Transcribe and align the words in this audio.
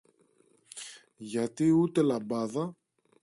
γιατί 1.17 1.69
ούτε 1.71 2.01
λαμπάδα 2.01 2.75